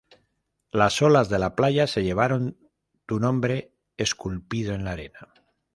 Las 0.71 0.99
olas 1.03 1.29
de 1.29 1.37
la 1.37 1.55
playa 1.55 1.85
se 1.85 2.01
llevaron 2.03 2.57
tu 3.05 3.19
nombre 3.19 3.75
esculpido 3.97 4.73
en 4.73 4.83
la 4.83 4.93
arena 4.93 5.31